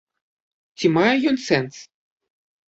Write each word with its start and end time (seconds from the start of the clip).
Ці 0.81 0.91
мае 0.95 1.11
ён 1.33 1.37
сэнс? 1.47 1.75